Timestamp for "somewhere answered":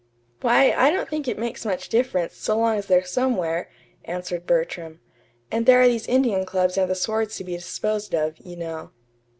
3.05-4.47